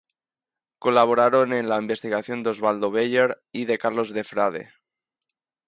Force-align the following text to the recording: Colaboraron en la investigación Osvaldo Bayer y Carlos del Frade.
Colaboraron 0.79 1.53
en 1.53 1.69
la 1.69 1.79
investigación 1.79 2.47
Osvaldo 2.47 2.89
Bayer 2.89 3.39
y 3.51 3.67
Carlos 3.77 4.13
del 4.15 4.25
Frade. 4.25 4.71